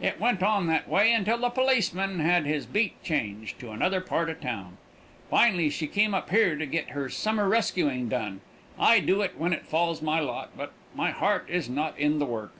[0.00, 4.30] It went on that way until the policeman had his beat changed to another part
[4.30, 4.78] of town.
[5.28, 8.40] Finally, she came up here to get her summer rescuing done.
[8.78, 12.18] I do it when it falls to my lot, but my heart is not in
[12.18, 12.54] the work.